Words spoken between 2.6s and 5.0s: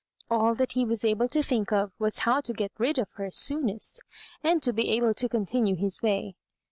rid of her soonest, and to be